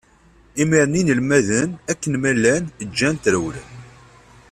[0.61, 3.67] Imiren inelmaden, akken ma llan, ǧǧan-t, rewlen.